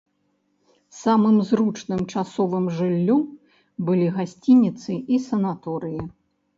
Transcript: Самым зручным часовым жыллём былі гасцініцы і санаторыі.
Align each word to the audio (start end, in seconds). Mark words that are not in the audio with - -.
Самым 1.01 1.37
зручным 1.49 2.01
часовым 2.15 2.65
жыллём 2.79 3.21
былі 3.85 4.07
гасцініцы 4.19 4.91
і 5.17 5.25
санаторыі. 5.33 6.01